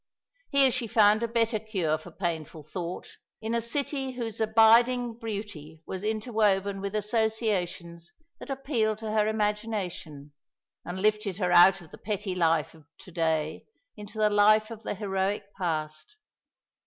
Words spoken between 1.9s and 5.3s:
for painful thought, in a city whose abiding